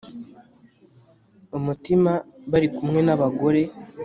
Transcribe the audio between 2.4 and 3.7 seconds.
bari kumwe n abagore